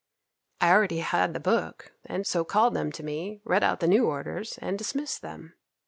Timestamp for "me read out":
3.03-3.81